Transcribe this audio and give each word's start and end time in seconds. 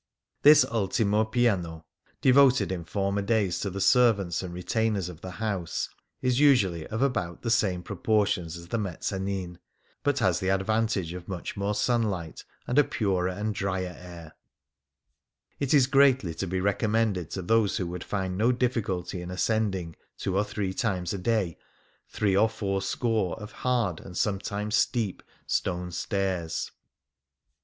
This 0.41 0.65
ultimo 0.65 1.25
piano, 1.25 1.85
devoted 2.21 2.71
in 2.71 2.85
former 2.85 3.21
days 3.21 3.59
to 3.59 3.69
the 3.69 3.79
servants 3.79 4.41
and 4.41 4.51
retainers 4.51 5.09
of 5.09 5.21
the 5.21 5.33
house, 5.37 5.89
is 6.23 6.39
usually 6.39 6.87
of 6.87 7.03
about 7.03 7.43
the 7.43 7.51
same 7.51 7.83
proportions 7.83 8.57
as 8.57 8.69
the 8.69 8.79
mezzanin, 8.79 9.59
but 10.01 10.17
has 10.17 10.39
the 10.39 10.49
advantage 10.49 11.13
of 11.13 11.27
much 11.27 11.55
more 11.55 11.75
sunlight 11.75 12.43
and 12.65 12.79
a 12.79 12.83
purer 12.83 13.27
and 13.29 13.53
drier 13.53 13.95
air; 13.99 14.33
it 15.59 15.71
is 15.71 15.85
greatly 15.85 16.33
to 16.33 16.47
be 16.47 16.57
recom 16.59 16.89
mended 16.89 17.29
to 17.29 17.43
those 17.43 17.77
who 17.77 17.85
would 17.85 18.03
find 18.03 18.35
no 18.35 18.51
difficulty 18.51 19.21
in 19.21 19.29
ascending, 19.29 19.95
two 20.17 20.35
or 20.35 20.43
three 20.43 20.73
times 20.73 21.13
a 21.13 21.19
day, 21.19 21.59
three 22.09 22.35
or 22.35 22.49
four 22.49 22.81
score 22.81 23.39
of 23.39 23.51
hard, 23.51 23.99
and 23.99 24.17
sometimes 24.17 24.73
steep, 24.75 25.21
stone 25.45 25.91
stairs. 25.91 26.71